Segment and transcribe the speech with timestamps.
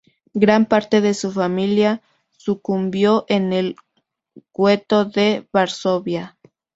[0.33, 2.01] Gran parte de su familia
[2.35, 3.75] sucumbió en el
[4.51, 6.39] gueto de Varsovia.